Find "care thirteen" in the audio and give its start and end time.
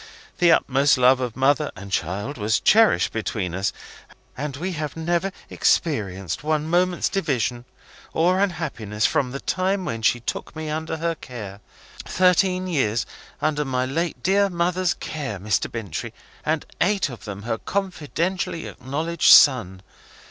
11.13-12.65